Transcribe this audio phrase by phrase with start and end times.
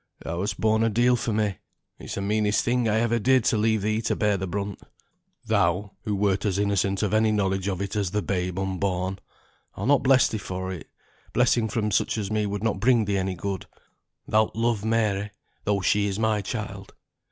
[0.23, 1.59] thou hast borne a deal for me.
[1.99, 4.81] It's the meanest thing I ever did to leave thee to bear the brunt.
[5.45, 9.19] Thou, who wert as innocent of any knowledge of it as the babe unborn.
[9.75, 10.89] I'll not bless thee for it.
[11.33, 13.67] Blessing from such as me would not bring thee any good.
[14.27, 15.29] Thou'lt love Mary,
[15.65, 16.95] though she is my child."